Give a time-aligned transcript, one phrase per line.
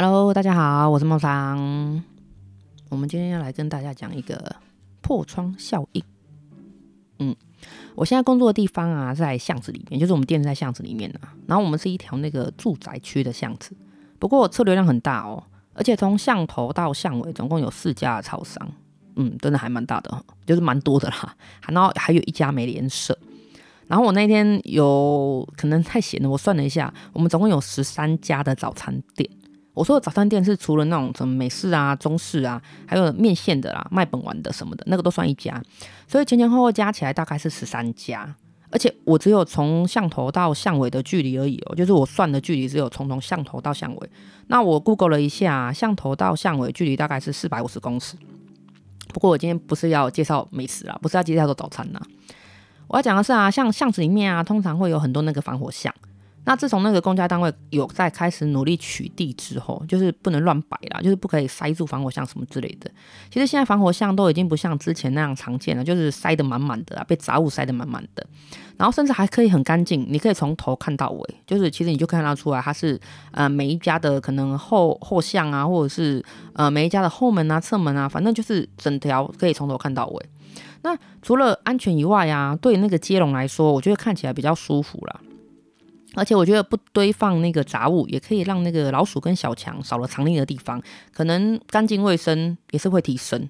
[0.00, 2.04] Hello，大家好，我是梦桑。
[2.88, 4.54] 我们今天要来跟大家讲一个
[5.00, 6.04] 破窗效应。
[7.18, 7.34] 嗯，
[7.96, 11.34] 我现在工作的地方啊，在巷子里面，就是我们店在巷子里面啊。
[11.48, 13.76] 然后我们是一条那个住宅区的巷子，
[14.20, 15.42] 不过车流量很大哦，
[15.74, 18.70] 而且从巷头到巷尾总共有四家的超商。
[19.16, 21.34] 嗯，真的还蛮大的，就是蛮多的啦。
[21.66, 23.18] 然后还有一家美廉社。
[23.88, 29.28] 然后我那天有可能太闲了，我算了一下，我们总共有十三家的早餐店。
[29.78, 35.62] 我说的早餐店是除了那种什么美式啊、中式啊，还有面线的啦、卖本丸的什么的，那个都算一家。
[36.08, 38.34] 所以前前后后加起来大概是十三家，
[38.70, 44.10] 而且我只有从巷头到巷尾的距离而已哦，就是我算的距离只有从从巷头到巷尾。
[44.48, 48.16] 那我 Google 了一下，巷头到巷尾距离大概是四百五十公尺。
[49.14, 52.02] 不过我今天不是要介绍美食啦，不是要介绍早餐啦。
[52.88, 55.94] 我要讲的是啊，像巷子里面啊，通常会有很多那个防火巷。
[56.48, 62.90] 那自从那个公家单位有在开始努力取缔之后，就是不能乱摆啦，就是不可以塞住防火巷什么之类的。
[63.30, 68.26] 其实现在防火巷都已经不像之前那样常见了，就是塞得满满的啊，被杂物塞得满满的。
[68.78, 72.98] 然后甚至还可以很干净，你可以从头看到尾，就是其实你就看得出来它是
[73.32, 76.24] 呃每一家的可能后后巷啊，或者是
[76.54, 80.26] 呃每一家的后门啊、侧门啊，反正就是整条可以从头看到尾。
[80.80, 85.20] 那除了安全以外啊，对那个接龙来说，我觉得看起来比较舒服啦。
[86.18, 93.48] 而且我觉得不堆放那个杂物，也可以让那个老鼠跟小强少了藏匿的地方，可能干净卫生也是会提升。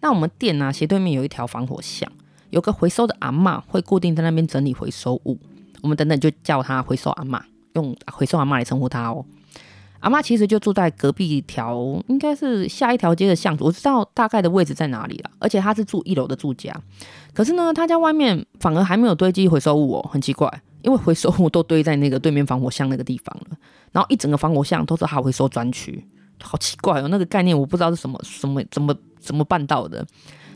[0.00, 2.10] 那我们店呢、斜对面有一条防火巷，
[2.50, 5.38] 有个回收的阿嬷会固定在那边整理回收物，
[5.80, 7.40] 我们等等就叫她回收阿嬷，
[7.74, 9.24] 用回收阿嬷来称呼她哦。
[10.00, 11.76] 阿嬷其实就住在隔壁一条，
[12.08, 15.30] 应该是下一条街的巷子，我知道大概的位置在哪里了。
[15.38, 16.74] 而且她是住一楼的住家，
[17.32, 23.56] 可是呢，她家外面反而还没有堆积回收物哦，很奇怪，因为回收物都堆在那个对面防火巷那个地方了，
[23.92, 26.04] 然后一整个防火巷都是他回收专区，
[26.42, 30.06] 好奇怪哦，那个概念我不知道是什么什么怎么怎么办到的。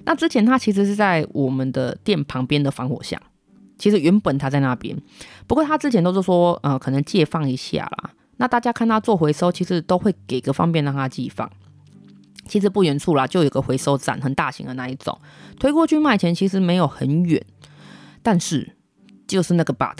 [0.04, 3.20] 那之前他其实是在我们的店旁边的防火巷，
[3.78, 4.96] 其实原本他在那边，
[5.46, 8.10] 不过他之前都是说呃可能借放一下啦。
[8.36, 11.50] 那大家看他做回收，其实都会给个方便让他寄放。
[12.46, 15.18] 其实不远处啦，就有个回收站，很大型的那一种，
[15.58, 17.44] 推过去卖钱其实没有很远。
[18.22, 18.75] 但是
[19.26, 19.96] 就是那个 but，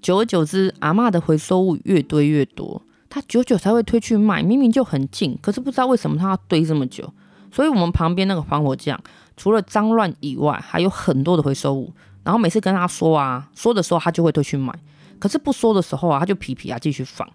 [0.00, 4.42] 久而久之，阿嬷的回收物越堆越多，她久久才会推去卖。
[4.42, 7.12] 明明就很近，可是不知道为什么她要堆这么久。
[7.52, 9.00] 所以我们旁边那个防火巷，
[9.36, 11.92] 除了脏乱以外，还有很多的回收物。
[12.22, 14.72] 然后每次跟他说啊，说的时候他就会推去卖，
[15.18, 17.28] 可是不说的时候啊，他就皮皮啊继续放。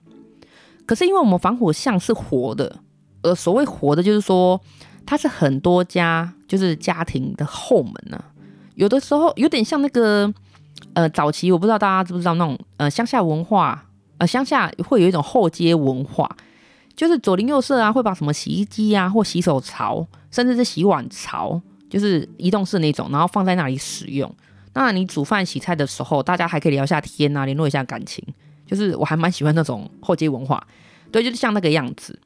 [0.85, 2.79] 可是因为我们防火巷是活的，
[3.23, 4.61] 呃，所谓活的，就是说
[5.05, 8.31] 它是很多家就是家庭的后门呢、啊。
[8.75, 10.31] 有的时候有点像那个，
[10.93, 13.85] 呃，早期我不知道大家知不知道那种，呃，乡下文化，
[14.17, 16.29] 呃，乡下会有一种后街文化，
[16.95, 21.59] 就是左邻右舍啊，会把什么洗衣机啊或洗手槽，甚至是洗碗槽，
[21.89, 24.33] 就是移动式那种，然后放在那里使用。
[24.73, 28.23] 那你煮饭洗菜的时候，大家还可以聊下天啊，联络一下感情。
[28.65, 30.65] 就是我还蛮喜欢那种后街文化，
[31.11, 32.17] 对，就是像那个样子。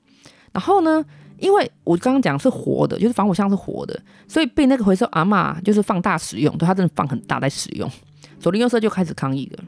[0.54, 1.04] 然后呢，
[1.38, 7.92] 因为我刚刚讲是活的，就是防火箱是活的，所以被那个回收阿嬷就是放大使用，对，它真的放很大在使用，
[8.40, 9.64] 左邻右舍就开始抗议了。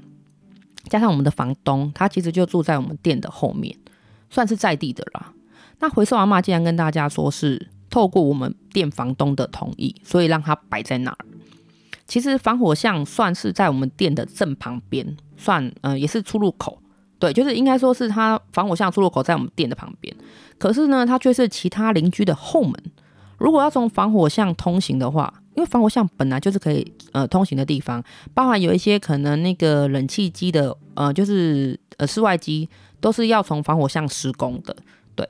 [0.89, 3.75] 加上我们的房东，他其实就住在我们店的后面，
[4.29, 5.33] 算是在地的啦。
[5.79, 11.17] 那回收阿嬷竟然跟大家说是透过我们店房东的同意，所以让他摆在那儿。
[12.07, 15.15] 其实防火巷算是在我们店的正旁边。
[15.37, 16.79] 算，嗯、呃，也是出入口，
[17.17, 20.15] 对，就是应该说是它防火巷出入口在我们店的旁边，
[20.59, 22.73] 可是呢，它却是其他邻居的后门。
[23.39, 28.03] 如果要从防火巷通行的话，因为防火巷本来就是可以呃通行的地方，
[28.33, 32.67] 包含有一些可能那个冷气机的，呃，就是呃室外机
[32.99, 34.75] 都是要从防火巷施工的，
[35.15, 35.27] 对，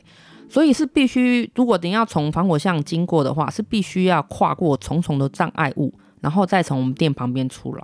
[0.50, 5.94] 所以是必须，如果等要从防火巷经过的话，是必须要跨过重重的障碍物。
[6.22, 7.84] 然后再从我们店旁边出来，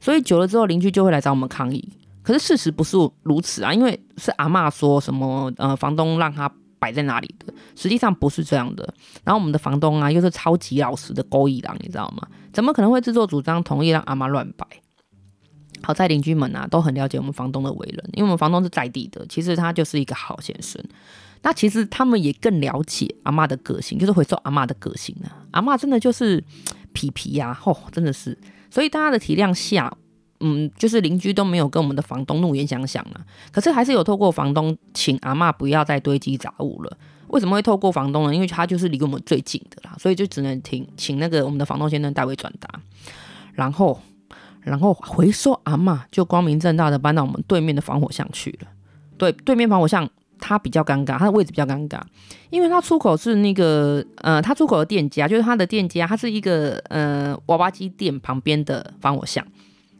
[0.00, 1.84] 所以久了之后，邻居就会来找我们抗议。
[2.22, 6.48] 可是事实不是如此啊，因为是阿嬷说什么，呃，房东让他
[6.82, 8.82] 摆在哪里的，实际上不是这样的。
[9.22, 12.26] 然后我们的房东啊，又是超级老实的勾引郎，你知道吗？
[12.52, 14.66] 怎么可能会自作主张同意让阿妈乱摆？
[15.84, 20.82] 好在邻居们啊都很了解我们房东的为人，因为我们房东是在地的，其实他就是一个好先生。
[21.42, 25.46] 那其实他们也更了解阿妈的个性，就是回收阿妈的个性啊。
[25.52, 26.42] 阿妈真的就是。
[26.94, 28.36] 皮皮呀、吼、真的是，
[28.70, 29.90] 所以大家的体谅下，
[30.42, 33.24] 嗯，就是邻居都没有跟我们的房东怒言相向啊。
[33.50, 36.98] 可是还是有透过房东请阿嬷不要再堆积杂物了。
[37.28, 38.34] 为什么会透过房东呢？
[38.34, 42.68] 因为他就是离我们最近的啦，所以就只能请请那个我们的房东先生代为转达。
[43.54, 43.98] 然后，
[44.60, 48.68] 然后回收阿嬷就光明正大的搬到我们对面的防火巷去了。
[49.16, 50.06] 对，对面防火巷
[50.38, 52.00] 他比较尴尬，他的位置比较尴尬，
[52.50, 59.46] 因为他出口是那个呃，他出口的店家就是他的店家，他是一个呃娃娃机店旁边的防火巷，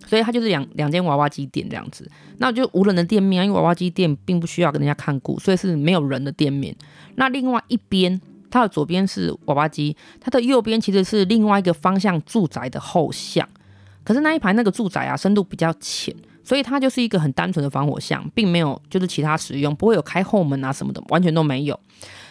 [0.06, 6.74] 所以它就是两两间娃娃机店这样子，那就无人的店面，因为娃娃机店并不需要跟人家看顾，所以是没有人的店面。
[7.14, 8.20] 那另外一边，
[8.50, 13.48] 它的左边是娃娃机，它的右边其实是另外一个方向住宅的后巷，
[14.04, 16.14] 可是那一排那个住宅啊，深度比较浅。
[16.44, 21.78] 所以它就是一个很单纯的防火巷，并没有就是其他使用，不会有开后门啊什么的，完全都没有。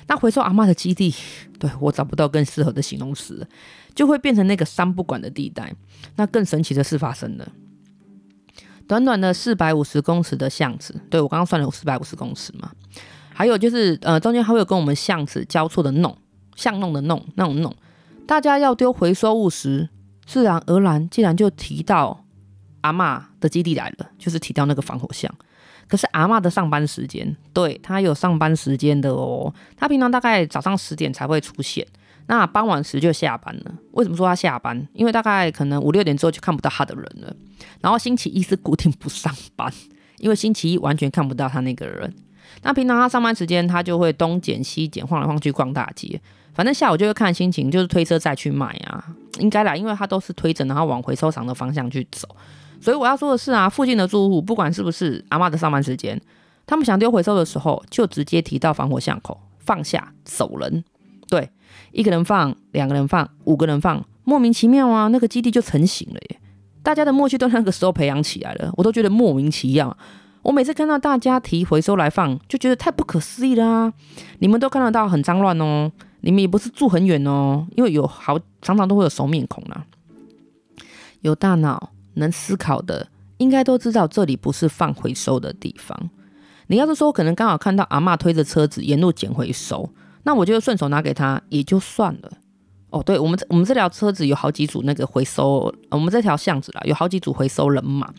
[0.08, 1.14] 那回收阿嬷的基地，
[1.58, 3.48] 对，我找不到更适合的形容词，
[3.96, 5.74] 就会变成那个三不管的地带。
[6.18, 7.48] 那更神奇的事发生了，
[8.88, 12.72] 短短的四百五十公尺的巷子，对，我刚刚算了有四百五十公尺嘛，
[13.34, 16.18] 还有就是呃中间还会有跟我们巷子交错的弄
[16.56, 17.74] 巷弄的弄那种弄，
[18.28, 19.88] 大家要丢回收物时，
[20.26, 22.26] 自然而然竟然就提到。
[22.82, 25.34] 阿嬷的基地来了，就是提到那个防火巷。
[25.88, 29.54] 可是阿嬷的上班时间，对，她有上班时间的哦。
[29.76, 31.86] 她平常大概早上十点才会出现，
[32.28, 33.74] 那傍晚时就下班了。
[33.92, 34.88] 为什么说她下班？
[34.94, 37.36] 因为大概可能五六点之后就看不到她的人了。
[37.82, 39.70] 然后星期一是固定不上班，
[40.20, 42.14] 因为星期一完全看不到她那个人。
[42.62, 46.22] 那平常她上班时间，她就会东捡西捡，晃来晃去逛大街。
[46.54, 49.04] 反正下午就会看心情，就是推车再去卖啊，
[49.40, 52.28] 应该啦，因为她都是推着，然后往回收场的方向去走。
[52.82, 56.20] 所以我要说的是啊，附近的住户不管是不是阿妈的上班时间，
[56.66, 60.84] 他们想丢回收的时候，就直接提到防火巷口放下走人。
[61.30, 61.50] 对，
[61.92, 66.40] 一个人放，两个人放，五个人放，莫名其妙啊，那个基地就成型了耶。
[66.82, 69.96] 大家的默契都那个时候培养起来了，我都觉得莫名其妙。
[70.42, 73.94] 我每次看到大家提回收来放，就觉得太不可思议啦、啊。
[74.40, 75.92] 你们都看得到很脏乱哦，
[76.22, 79.86] 你们也不是住很远哦，因为有好常常都会有熟面孔啦，
[81.22, 81.92] 有大脑。
[82.16, 86.10] 能思考的应该都知道，这里不是放回收的地方。
[86.68, 89.90] 你要是说可能刚好看到阿嬷推着车子沿路捡回收，
[90.24, 92.32] 那我就顺手拿给他也就算了。
[92.92, 98.14] 哦，对，我们我们这条车子有好几组那个回收，我们这条巷子啦有好几组回收人嘛。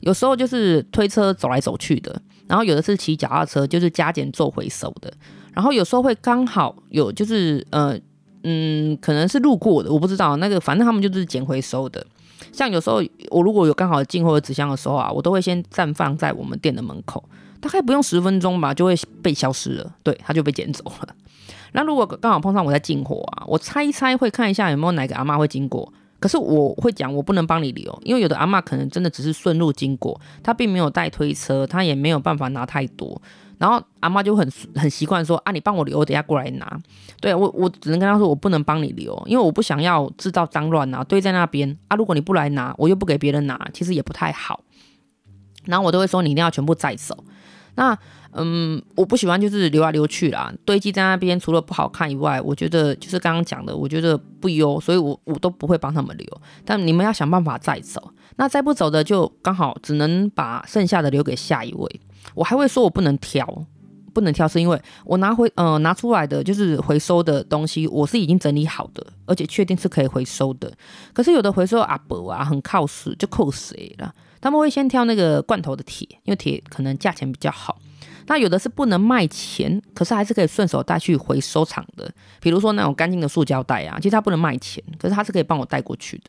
[0.00, 5.12] 有时候就是推车走来走去的，然后有的是骑脚踏车，就是加减做回收的。
[5.52, 7.98] 然后有时候会刚好有就是呃
[8.44, 12.06] 嗯，可能是路过的，我不知道那个，反正他们就是捡回收的。
[12.52, 17.22] 像有时候我如果有刚好进货的纸箱的时候啊，我都会先暂放在我们店的门口，
[17.60, 19.94] 大概不用十分钟吧，就会被消失了。
[20.02, 21.14] 对，它就被捡走了。
[21.72, 25.92] 那如果刚好碰上我在进货啊，我猜一猜会看一下有没有哪个阿嬷会经过。
[26.20, 33.22] 可是我会讲，我不能帮你留，因为有的阿嬷可能真的只是顺路经过，她并没有带推车，她也没有办法拿太多。
[33.58, 36.80] 然后阿妈就很很习惯说啊，你帮我留，我等下过来拿。
[37.20, 41.96] 对，我我只能跟他说，我不能帮你留，因为我不想要制造脏乱啊，堆在那边啊。
[41.96, 44.62] 如果你不来拿，我又不给别人拿，其实也不太好。
[45.64, 47.24] 然后我都会说，你一定要全部载走。
[47.74, 47.96] 那
[48.32, 56.40] 嗯，我不喜欢就是留来留去啦，堆积在那边，除了不好看以外，我觉得就是刚刚讲的，我觉得不优，所以我我都不会帮他们留。
[56.64, 62.00] 但你们要想办法载走，那再不走的就刚好只能把剩下的留给下一位。
[62.34, 63.46] 我还会说，我不能挑，
[64.12, 70.72] 不能挑，是因为我拿回呃拿出来的就是回收的东西，我是已经整理好的，而且确定是可以回收的。
[71.12, 77.78] 可是有的回收阿伯啊，很靠死就扣谁了，他们会先挑那个罐头的铁，因为铁可能价钱比较好。
[78.26, 82.10] 那有的是不能卖钱，可是还是可以顺手带去回收厂的，
[82.42, 86.24] 比如说那种干净的塑胶袋啊，其实它不能卖钱，可是它是可以帮我带过去的。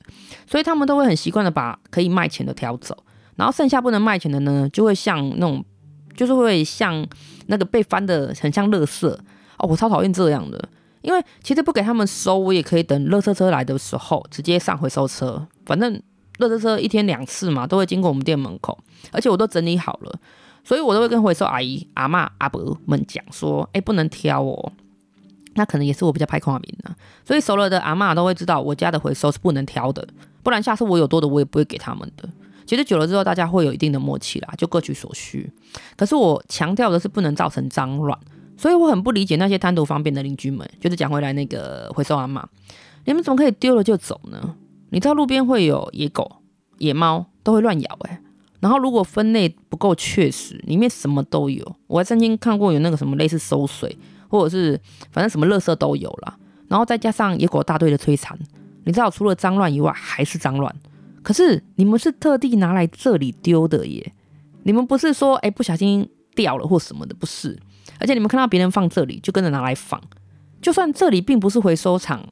[0.48, 2.98] 所以他们都会很习惯的把可以卖钱的挑走，
[3.36, 5.64] 然后剩下不能卖钱的呢，就会像那种。
[6.20, 7.08] 就是会像
[7.48, 9.08] 那个被翻的很像垃圾。
[9.08, 10.70] 哦，我超讨厌这样的，
[11.02, 15.94] 因为其实不给他们收，我也可以等垃圾车来的时候直接上回收车，反正
[16.40, 18.78] 垃圾车一天两次嘛，都会经过我们店门口，
[19.14, 20.20] 而且我都整理好了，
[20.64, 24.72] 所以我都会跟回收阿姨、阿嬷、阿伯们讲说，哎，不能挑哦，
[25.56, 26.96] 那可能也是我比较拍跨名啊，
[27.26, 30.08] 所以熟了的阿嬷都会知道我家的回收是不能挑的，
[30.44, 32.30] 不然下次我有多的我也不会给他们的。
[32.70, 35.52] 其实久了之后，大家会有一定的默契啦，就各取所需。
[35.98, 38.16] 可是我强调的是不能造成脏乱，
[38.56, 40.70] 所以我很不理解那些贪图方便的邻居们。
[40.80, 42.48] 就是讲回来那个回收阿妈，
[43.06, 44.54] 你们怎么可以丢了就走呢？
[44.92, 46.44] 你知道路边会有野狗、
[46.78, 48.20] 野猫都会乱咬诶、
[48.60, 51.76] 然后如果分类不够确实，里面什么都有。
[51.88, 53.98] 我还曾经看过有那个什么类似馊水，
[54.28, 56.38] 或者是反正什么垃圾都有啦。
[56.68, 58.38] 然后再加上野狗大队的摧残，
[58.84, 60.76] 你知道除了脏乱以外还是脏乱。
[61.30, 64.14] 可是你们是特地拿来这里丢的耶，
[64.64, 67.56] 你们不是说哎、不小心掉了或什么的，不是。
[68.00, 70.02] 而且你们看到别人放这里，就跟着拿来放，
[70.60, 72.28] 就算这里并不是回收场，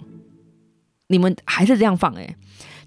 [1.10, 2.36] 你们还是这样放哎。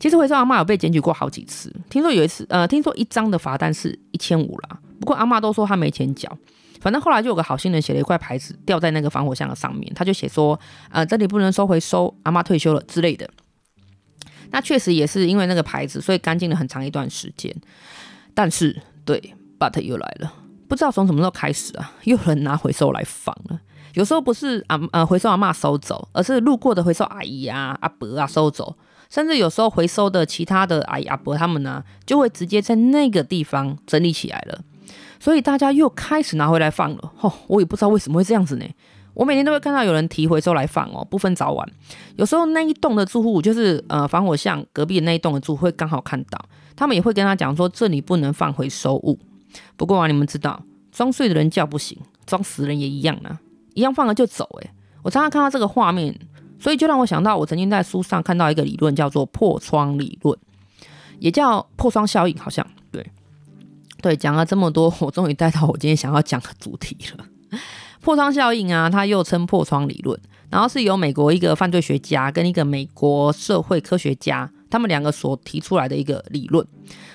[0.00, 6.36] 其实回收阿妈有被检举过好几次，听说有一次，呃，听说一张的罚单是一千五啦，不过阿妈都说她没钱缴。
[6.80, 10.58] 反正后来就有个好心人写了一块牌子吊在那个防火箱的上面，他就写说
[10.90, 13.30] ：“呃，这里不能收回收，阿妈退休了之类的。”
[14.50, 17.54] 那确实也是因为那个牌子，所以干净了很长一段时间。
[18.34, 20.32] 但是，对，but 又来了，
[20.68, 23.60] 不知道从什么时候开始啊，又有人拿回收来放了。
[23.94, 28.76] 有时候不是阿呃回收阿嬷收走，而是路过的回收阿姨啊、阿伯啊收走，
[29.10, 34.60] 甚至有时候回收的其他的阿姨阿伯他们呢，就会直接在那个地方整理起来了。
[35.18, 38.64] 所以大家又开始拿回来放了，哦，我也不知道为什么会这样子呢。
[39.14, 41.68] 我每天都会看到有人提回收来放哦，不分早晚。
[42.16, 46.38] 有时候那一栋的住户，就是呃防火巷隔壁的那一栋的住户，会刚好看到，
[46.76, 49.18] 他们也会跟他讲说，这里不能放回收物。
[49.76, 50.62] 不过啊，你们知道，
[50.92, 53.40] 装睡的人叫不醒，装死人也一样啊，
[53.74, 54.44] 一样放了就走。
[54.62, 54.70] 诶，
[55.02, 56.18] 我常常看到这个画面，
[56.58, 60.38] 所以就让我想到，我曾经在书上看到一个理论，叫做破窗理论，
[61.18, 63.04] 也叫破窗效应，好像对。
[64.02, 67.26] 对，讲了这么多，我终于带到我今天想要讲的主题了。
[68.00, 76.66] 破窗效应啊，它又称破窗理论，然后是由美国一个犯罪学家跟一个美国社会科学家他们两个所提出来的一个理论。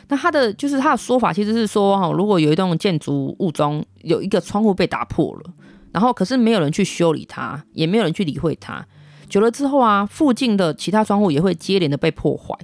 [0.07, 5.51] 那他的就是他的说法，其实是说哈，如果有一栋建筑物中有一个窗户被打破了，
[5.91, 8.85] 然后可是没有人去修理它，也没有人去理会它，
[9.27, 12.55] 久了之后啊，附近的其他窗户也会接连的被破坏。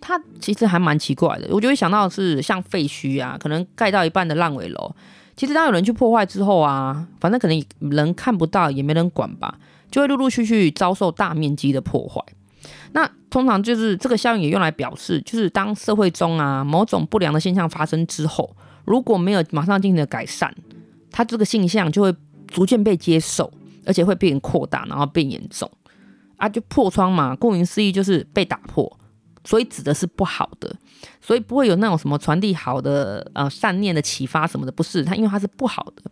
[0.00, 4.92] 它其实还蛮奇怪的，我就会想到是像废墟啊，可能盖到一半的烂尾楼，
[5.40, 9.58] 其实当有人去破坏之后啊，反正可能人看不到，也没人管吧，
[9.90, 12.22] 就会陆陆续续遭受大面积的破坏。
[12.92, 18.54] 那通常就是这个效应也用来表示，就是当社会中啊某种不良的现象发生之后，
[18.84, 20.54] 如果没有马上进行的改善，
[21.10, 22.14] 它这个现象就会
[22.46, 23.50] 逐渐被接受，
[23.86, 25.70] 而且会变扩大，然后变严重
[26.36, 28.94] 啊，就破窗嘛，顾名思义就是被打破。
[29.44, 30.74] 所以指的是不好的，
[31.20, 36.10] 所以不会有那种什么传递好的呃善念的启发什么的，不是它，因为它是不好的。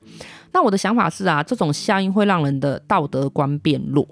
[0.52, 4.06] 那我的想法是啊，这种效应会让人的道德观变弱，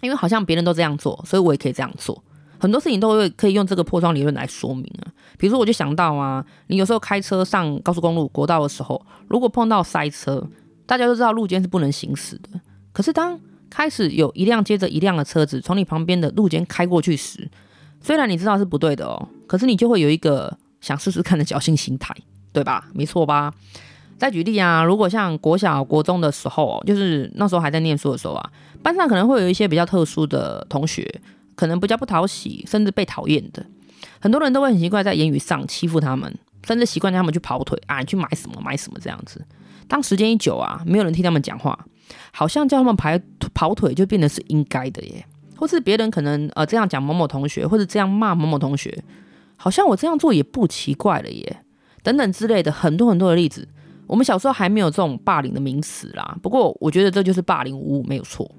[0.00, 2.22] 因为好像别人都这样做，所以我也可以这样做。
[2.58, 5.08] 很多事情都会可以用这个破窗理论来说明啊。
[5.38, 10.46] 比如说，我就想到啊，你有时候开车上高速公路、国道的时候，如果碰到塞车，
[10.84, 12.60] 大家都知道路肩是不能行驶的。
[12.92, 13.40] 可是当
[13.70, 17.48] 开始有一辆接着一辆的车子从你旁边的路肩开过去时，
[18.00, 22.14] 虽然你知道是不对的哦，可是你就会有一个想试试看的侥幸心态，
[22.52, 22.88] 对吧？
[22.94, 23.52] 没错吧？
[24.18, 28.50] 再举例啊，如果像国小、国中的时候，就是那时候还在念书的时候啊，
[28.82, 31.20] 班上可能会有一些比较特殊的同学，
[31.54, 33.64] 可能比较不讨喜，甚至被讨厌的。
[34.18, 36.34] 很多人都会很奇怪在言语上欺负他们，
[36.66, 39.42] 甚至习惯他们去跑腿啊，你去买什么买什么这样子。
[39.88, 41.78] 当时间一久啊，没有人替他们讲话，
[42.30, 43.18] 好像叫他们排
[43.54, 45.24] 跑腿就变得是应该的耶。
[45.60, 49.04] 或是别人可能呃这样讲某某同学，或者这样骂某某同学，
[49.56, 51.62] 好像我这样做也不奇怪了耶，
[52.02, 53.68] 等等之类的很多很多的例子。
[54.06, 58.50] 我们小时候还没有这种霸凌的名词啦，不过我觉得这就是霸凌无误没有错。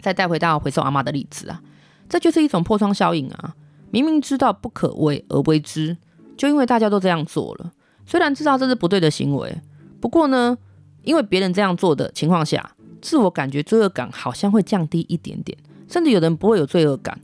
[0.00, 1.60] 再带回到回收阿妈的例子啊，
[2.08, 3.56] 这就是一种破窗效应啊。
[3.90, 5.96] 明明知道不可为而为之，
[6.36, 7.72] 就因为大家都这样做了，
[8.06, 9.60] 虽然知道这是不对的行为，
[10.00, 10.56] 不过呢，
[11.02, 15.58] 因为别人这样做的情况下，自我感觉罪恶感好像会降低一点点。
[15.88, 17.18] 甚至有人不会有罪恶感，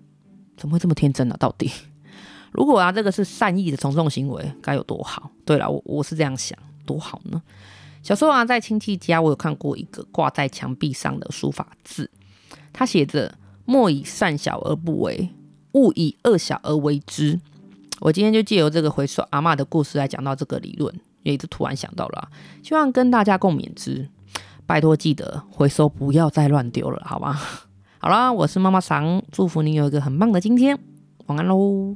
[0.57, 1.37] 怎么会这么天真呢？
[1.39, 1.71] 到底，
[2.53, 5.31] 如果啊，这个是善意的从众行为，该有多好？
[5.45, 7.43] 对了，我我是这样想，多好呢。
[8.03, 12.11] 小时候啊，在亲戚家，我有看过一个挂在墙壁上的书法字，
[12.73, 13.33] 它写着
[13.65, 15.31] “莫以善小而不为，
[15.73, 17.41] 勿以恶小而为之”。
[18.01, 20.93] 我今天就借由这个回收阿嬷的故事来讲到这个理论，
[21.23, 22.29] 也是突然想到了，
[22.65, 24.09] 希望跟大家共勉之。
[24.67, 27.41] 拜托记得回收，不要再乱丢了，好吗？
[28.05, 30.77] 好啦，我是妈妈桑，祝福你有一个很棒的今天，
[31.27, 31.95] 晚安喽。